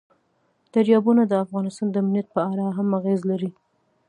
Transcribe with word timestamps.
دریابونه 0.73 1.23
د 1.27 1.33
افغانستان 1.45 1.87
د 1.91 1.95
امنیت 2.03 2.27
په 2.35 2.41
اړه 2.49 2.65
هم 2.77 2.87
اغېز 2.99 3.21
لري. 3.31 3.51